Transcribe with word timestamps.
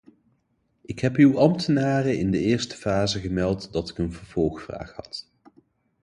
Ik 0.81 0.99
heb 0.99 1.15
uw 1.15 1.37
ambtenaren 1.37 2.17
in 2.19 2.31
de 2.31 2.39
eerste 2.39 2.75
fase 2.75 3.19
gemeld 3.19 3.73
dat 3.73 3.89
ik 3.89 3.97
een 3.97 4.13
vervolgvraag 4.13 4.91
had. 4.93 5.29